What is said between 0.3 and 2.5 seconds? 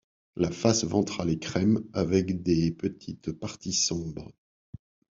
La face ventrale est crème, avec